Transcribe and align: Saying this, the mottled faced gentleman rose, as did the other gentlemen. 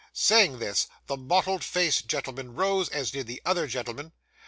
Saying 0.13 0.57
this, 0.57 0.87
the 1.05 1.15
mottled 1.15 1.63
faced 1.63 2.07
gentleman 2.07 2.55
rose, 2.55 2.89
as 2.89 3.11
did 3.11 3.27
the 3.27 3.39
other 3.45 3.67
gentlemen. 3.67 4.13